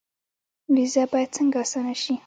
[0.75, 2.13] ویزه باید څنګه اسانه شي؟